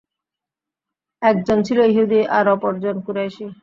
[1.21, 3.45] একজন ছিল ইহুদী আর অপরজন কুরাইশী।